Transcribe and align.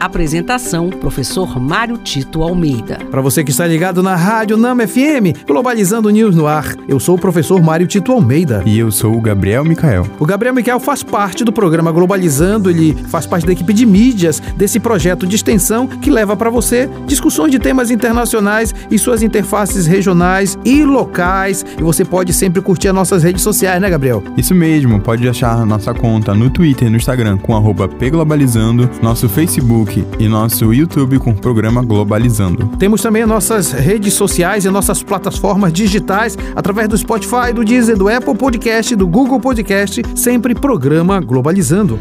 Apresentação: 0.00 0.88
Professor 0.88 1.60
Mário 1.60 1.98
Tito 1.98 2.42
Almeida. 2.42 2.98
Para 3.10 3.20
você 3.20 3.44
que 3.44 3.50
está 3.50 3.66
ligado 3.66 4.02
na 4.02 4.16
Rádio 4.16 4.56
Nama 4.56 4.88
FM, 4.88 5.44
Globalizando 5.46 6.08
News 6.08 6.34
no 6.34 6.46
ar, 6.46 6.74
eu 6.88 6.98
sou 6.98 7.16
o 7.16 7.18
professor 7.18 7.62
Mário 7.62 7.86
Tito 7.86 8.10
Almeida. 8.10 8.62
E 8.64 8.78
eu 8.78 8.90
sou 8.90 9.14
o 9.14 9.20
Gabriel 9.20 9.62
Micael. 9.62 10.06
O 10.18 10.24
Gabriel 10.24 10.54
Micael 10.54 10.80
faz 10.80 11.02
parte 11.02 11.44
do 11.44 11.52
programa 11.52 11.92
Globalizando, 11.92 12.70
ele 12.70 12.94
faz 13.08 13.26
parte 13.26 13.44
da 13.44 13.52
equipe 13.52 13.74
de 13.74 13.84
mídias 13.84 14.40
desse 14.56 14.80
projeto 14.80 15.26
de 15.26 15.36
extensão 15.36 15.86
que 15.86 16.10
leva 16.10 16.34
para 16.34 16.48
você 16.48 16.88
discussões 17.06 17.50
de 17.50 17.58
temas 17.58 17.90
internacionais 17.90 18.74
e 18.90 18.98
suas 18.98 19.22
interfaces 19.22 19.86
regionais 19.86 20.58
e 20.64 20.82
locais. 20.82 21.62
E 21.78 21.82
você 21.82 22.06
pode 22.06 22.32
sempre 22.32 22.62
curtir 22.62 22.88
as 22.88 22.94
nossas 22.94 23.22
redes 23.22 23.42
sociais, 23.42 23.80
né, 23.82 23.90
Gabriel? 23.90 24.22
Isso 24.34 24.54
mesmo, 24.54 24.98
pode 24.98 25.28
achar 25.28 25.66
nossa 25.66 25.92
conta 25.92 26.34
no 26.34 26.48
Twitter 26.48 26.88
e 26.88 26.90
no 26.90 26.96
Instagram 26.96 27.36
com 27.36 27.54
arroba 27.54 27.86
pglobalizando, 27.86 28.88
nosso 29.02 29.28
Facebook 29.28 29.89
Facebook 29.90 30.06
e 30.18 30.28
nosso 30.28 30.72
YouTube 30.72 31.18
com 31.18 31.30
o 31.30 31.34
programa 31.34 31.82
Globalizando. 31.82 32.68
Temos 32.78 33.02
também 33.02 33.26
nossas 33.26 33.72
redes 33.72 34.14
sociais 34.14 34.64
e 34.64 34.70
nossas 34.70 35.02
plataformas 35.02 35.72
digitais 35.72 36.38
através 36.54 36.88
do 36.88 36.96
Spotify, 36.96 37.52
do 37.52 37.64
Deezer, 37.64 37.96
do 37.96 38.08
Apple 38.08 38.36
Podcast, 38.36 38.94
do 38.94 39.06
Google 39.06 39.40
Podcast, 39.40 40.02
sempre 40.14 40.54
programa 40.54 41.20
Globalizando. 41.20 41.98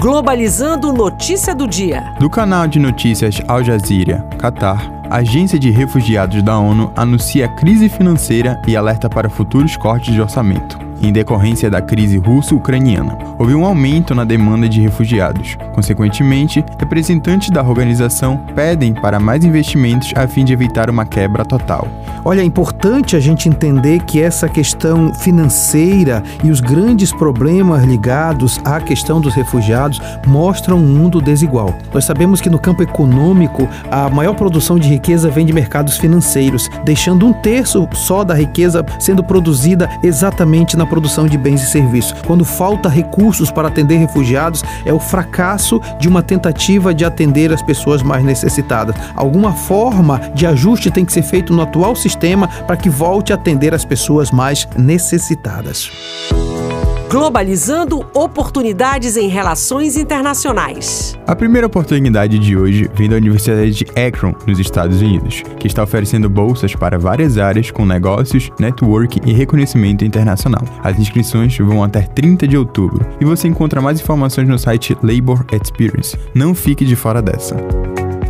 Globalizando 0.00 0.92
notícia 0.92 1.54
do 1.54 1.66
dia. 1.66 2.02
Do 2.20 2.28
canal 2.28 2.66
de 2.66 2.78
notícias 2.78 3.40
Al 3.48 3.64
Jazeera, 3.64 4.26
Qatar, 4.38 4.92
a 5.10 5.16
Agência 5.16 5.58
de 5.58 5.70
Refugiados 5.70 6.42
da 6.42 6.58
ONU 6.58 6.92
anuncia 6.96 7.48
crise 7.48 7.88
financeira 7.88 8.60
e 8.66 8.76
alerta 8.76 9.08
para 9.08 9.30
futuros 9.30 9.76
cortes 9.76 10.12
de 10.12 10.20
orçamento 10.20 10.83
em 11.04 11.12
decorrência 11.12 11.70
da 11.70 11.80
crise 11.80 12.16
russo-ucraniana. 12.16 13.16
Houve 13.38 13.54
um 13.54 13.64
aumento 13.64 14.14
na 14.14 14.24
demanda 14.24 14.68
de 14.68 14.80
refugiados. 14.80 15.56
Consequentemente, 15.74 16.64
representantes 16.78 17.50
da 17.50 17.62
organização 17.62 18.38
pedem 18.54 18.94
para 18.94 19.20
mais 19.20 19.44
investimentos 19.44 20.12
a 20.16 20.26
fim 20.26 20.44
de 20.44 20.52
evitar 20.52 20.88
uma 20.88 21.04
quebra 21.04 21.44
total. 21.44 21.88
Olha, 22.24 22.40
é 22.40 22.44
importante 22.44 23.16
a 23.16 23.20
gente 23.20 23.50
entender 23.50 24.02
que 24.04 24.20
essa 24.20 24.48
questão 24.48 25.12
financeira 25.12 26.22
e 26.42 26.50
os 26.50 26.60
grandes 26.60 27.12
problemas 27.12 27.84
ligados 27.84 28.58
à 28.64 28.80
questão 28.80 29.20
dos 29.20 29.34
refugiados 29.34 30.00
mostram 30.26 30.78
um 30.78 30.86
mundo 30.86 31.20
desigual. 31.20 31.74
Nós 31.92 32.06
sabemos 32.06 32.40
que 32.40 32.48
no 32.48 32.58
campo 32.58 32.82
econômico, 32.82 33.68
a 33.90 34.08
maior 34.08 34.34
produção 34.34 34.78
de 34.78 34.88
riqueza 34.88 35.28
vem 35.28 35.44
de 35.44 35.52
mercados 35.52 35.98
financeiros, 35.98 36.70
deixando 36.82 37.26
um 37.26 37.32
terço 37.32 37.86
só 37.92 38.24
da 38.24 38.34
riqueza 38.34 38.84
sendo 38.98 39.22
produzida 39.22 39.90
exatamente 40.02 40.76
na 40.78 40.86
produção 40.94 41.26
de 41.26 41.36
bens 41.36 41.60
e 41.60 41.66
serviços. 41.66 42.14
Quando 42.24 42.44
falta 42.44 42.88
recursos 42.88 43.50
para 43.50 43.66
atender 43.66 43.96
refugiados, 43.96 44.62
é 44.84 44.92
o 44.92 45.00
fracasso 45.00 45.80
de 45.98 46.06
uma 46.08 46.22
tentativa 46.22 46.94
de 46.94 47.04
atender 47.04 47.52
as 47.52 47.60
pessoas 47.60 48.00
mais 48.00 48.22
necessitadas. 48.22 48.94
Alguma 49.16 49.52
forma 49.52 50.20
de 50.32 50.46
ajuste 50.46 50.92
tem 50.92 51.04
que 51.04 51.12
ser 51.12 51.22
feito 51.22 51.52
no 51.52 51.62
atual 51.62 51.96
sistema 51.96 52.46
para 52.46 52.76
que 52.76 52.88
volte 52.88 53.32
a 53.32 53.34
atender 53.34 53.74
as 53.74 53.84
pessoas 53.84 54.30
mais 54.30 54.68
necessitadas. 54.78 55.90
Globalizando 57.14 58.04
oportunidades 58.12 59.16
em 59.16 59.28
relações 59.28 59.96
internacionais. 59.96 61.16
A 61.24 61.36
primeira 61.36 61.68
oportunidade 61.68 62.40
de 62.40 62.56
hoje 62.56 62.90
vem 62.92 63.08
da 63.08 63.14
Universidade 63.14 63.70
de 63.70 63.86
Akron, 63.96 64.34
nos 64.44 64.58
Estados 64.58 65.00
Unidos, 65.00 65.44
que 65.60 65.68
está 65.68 65.84
oferecendo 65.84 66.28
bolsas 66.28 66.74
para 66.74 66.98
várias 66.98 67.38
áreas 67.38 67.70
com 67.70 67.86
negócios, 67.86 68.50
network 68.58 69.20
e 69.24 69.32
reconhecimento 69.32 70.04
internacional. 70.04 70.64
As 70.82 70.98
inscrições 70.98 71.56
vão 71.56 71.84
até 71.84 72.00
30 72.02 72.48
de 72.48 72.58
outubro 72.58 73.06
e 73.20 73.24
você 73.24 73.46
encontra 73.46 73.80
mais 73.80 74.00
informações 74.00 74.48
no 74.48 74.58
site 74.58 74.98
Labor 75.00 75.44
Experience. 75.52 76.18
Não 76.34 76.52
fique 76.52 76.84
de 76.84 76.96
fora 76.96 77.22
dessa. 77.22 77.54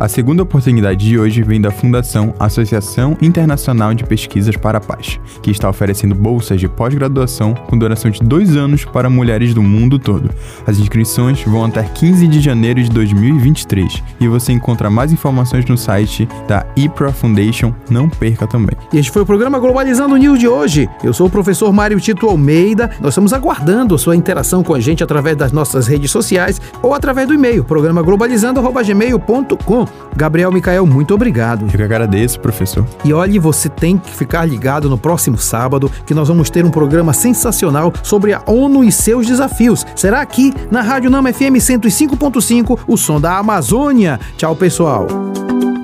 A 0.00 0.06
segunda 0.06 0.44
oportunidade 0.44 1.04
de 1.04 1.18
hoje 1.18 1.42
vem 1.42 1.60
da 1.60 1.72
Fundação 1.72 2.32
Associação 2.38 3.16
Internacional 3.20 3.92
de 3.92 4.04
Pesquisas 4.04 4.56
para 4.56 4.78
a 4.78 4.80
Paz, 4.80 5.18
que 5.42 5.50
está 5.50 5.68
oferecendo 5.68 6.14
bolsas 6.14 6.60
de 6.60 6.68
pós-graduação 6.68 7.52
com 7.52 7.76
duração 7.76 8.08
de 8.08 8.20
dois 8.20 8.56
anos 8.56 8.84
para 8.84 9.10
mulheres 9.10 9.52
do 9.52 9.60
mundo 9.60 9.98
todo. 9.98 10.30
As 10.64 10.78
inscrições 10.78 11.42
vão 11.42 11.64
até 11.64 11.82
15 11.82 12.28
de 12.28 12.40
janeiro 12.40 12.80
de 12.80 12.88
2023 12.90 14.04
e 14.20 14.28
você 14.28 14.52
encontra 14.52 14.88
mais 14.88 15.12
informações 15.12 15.64
no 15.64 15.76
site 15.76 16.28
da 16.46 16.64
IPRA 16.76 17.10
Foundation. 17.10 17.74
Não 17.90 18.08
perca 18.08 18.46
também. 18.46 18.76
E 18.92 18.98
este 18.98 19.10
foi 19.10 19.22
o 19.22 19.26
programa 19.26 19.58
Globalizando 19.58 20.16
News 20.16 20.38
de 20.38 20.46
hoje. 20.46 20.88
Eu 21.02 21.12
sou 21.12 21.26
o 21.26 21.30
professor 21.30 21.72
Mário 21.72 21.98
Tito 21.98 22.28
Almeida. 22.28 22.88
Nós 23.00 23.14
estamos 23.14 23.32
aguardando 23.32 23.98
sua 23.98 24.14
interação 24.14 24.62
com 24.62 24.74
a 24.74 24.80
gente 24.80 25.02
através 25.02 25.36
das 25.36 25.50
nossas 25.50 25.88
redes 25.88 26.12
sociais 26.12 26.62
ou 26.80 26.94
através 26.94 27.26
do 27.26 27.34
e-mail 27.34 27.64
programa 27.64 28.00
globalizando@gmail.com. 28.00 29.87
Gabriel 30.16 30.50
Micael, 30.50 30.84
muito 30.84 31.14
obrigado. 31.14 31.64
Eu 31.66 31.68
que 31.68 31.82
agradeço, 31.82 32.40
professor. 32.40 32.84
E 33.04 33.12
olhe, 33.12 33.38
você 33.38 33.68
tem 33.68 33.96
que 33.96 34.10
ficar 34.10 34.44
ligado 34.44 34.88
no 34.88 34.98
próximo 34.98 35.38
sábado, 35.38 35.90
que 36.04 36.14
nós 36.14 36.28
vamos 36.28 36.50
ter 36.50 36.64
um 36.64 36.70
programa 36.70 37.12
sensacional 37.12 37.92
sobre 38.02 38.32
a 38.32 38.42
ONU 38.46 38.82
e 38.82 38.90
seus 38.90 39.26
desafios. 39.26 39.86
Será 39.94 40.20
aqui 40.20 40.52
na 40.70 40.80
Rádio 40.80 41.10
Nama 41.10 41.32
FM 41.32 41.58
105.5, 41.58 42.80
o 42.86 42.96
som 42.96 43.20
da 43.20 43.38
Amazônia. 43.38 44.18
Tchau, 44.36 44.56
pessoal. 44.56 45.06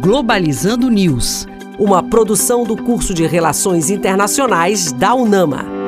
Globalizando 0.01 0.91
News, 0.91 1.47
uma 1.79 2.03
produção 2.03 2.65
do 2.65 2.77
curso 2.77 3.15
de 3.15 3.27
Relações 3.27 3.89
Internacionais 3.89 4.93
da 4.93 5.15
UNAMA. 5.15 5.84